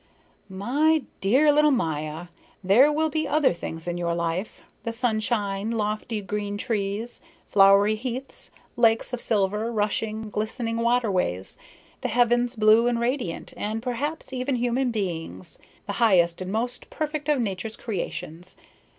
[0.49, 2.29] "My dear little Maya,
[2.63, 8.49] there will be other things in your life the sunshine, lofty green trees, flowery heaths,
[8.75, 11.55] lakes of silver, rushing, glistening waterways,
[12.01, 17.29] the heavens blue and radiant, and perhaps even human beings, the highest and most perfect
[17.29, 18.55] of Nature's creations.